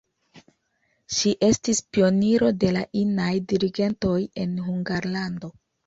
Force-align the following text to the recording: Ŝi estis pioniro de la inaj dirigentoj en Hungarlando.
Ŝi 1.17 1.33
estis 1.49 1.83
pioniro 1.97 2.51
de 2.65 2.73
la 2.81 2.83
inaj 3.05 3.31
dirigentoj 3.55 4.19
en 4.47 4.61
Hungarlando. 4.69 5.57